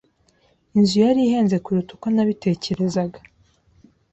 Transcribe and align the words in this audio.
Inzu 0.77 0.95
yari 1.05 1.19
ihenze 1.27 1.55
kuruta 1.63 1.91
uko 1.95 2.07
nabitekerezaga. 2.13 3.19